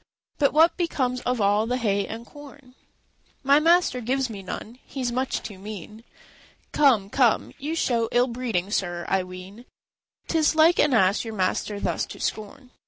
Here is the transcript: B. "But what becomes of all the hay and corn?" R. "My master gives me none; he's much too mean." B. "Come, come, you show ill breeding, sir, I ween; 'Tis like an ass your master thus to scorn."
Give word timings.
B. 0.01 0.03
"But 0.39 0.53
what 0.53 0.77
becomes 0.77 1.21
of 1.27 1.39
all 1.39 1.67
the 1.67 1.77
hay 1.77 2.07
and 2.07 2.25
corn?" 2.25 2.73
R. 2.73 2.73
"My 3.43 3.59
master 3.59 4.01
gives 4.01 4.31
me 4.31 4.41
none; 4.41 4.79
he's 4.83 5.11
much 5.11 5.43
too 5.43 5.59
mean." 5.59 5.97
B. 5.97 6.03
"Come, 6.71 7.07
come, 7.11 7.53
you 7.59 7.75
show 7.75 8.09
ill 8.11 8.25
breeding, 8.25 8.71
sir, 8.71 9.05
I 9.07 9.21
ween; 9.23 9.65
'Tis 10.27 10.55
like 10.55 10.79
an 10.79 10.95
ass 10.95 11.23
your 11.23 11.35
master 11.35 11.79
thus 11.79 12.07
to 12.07 12.19
scorn." 12.19 12.71